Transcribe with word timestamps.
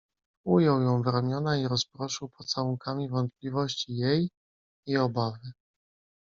"Ujął 0.45 0.81
ją 0.81 1.01
w 1.01 1.07
ramiona 1.07 1.57
i 1.57 1.67
rozproszył 1.67 2.29
pocałunkami 2.29 3.09
wątpliwości 3.09 3.95
jej 3.95 4.29
i 4.87 4.97
obawy." 4.97 5.51